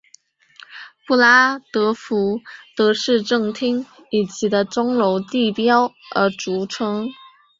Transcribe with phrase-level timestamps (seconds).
[1.05, 2.39] 布拉德福
[2.75, 7.07] 德市政厅以其的钟楼地标而着称。